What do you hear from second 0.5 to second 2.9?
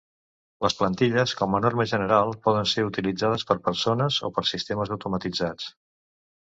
Les plantilles, com a norma general, poden ser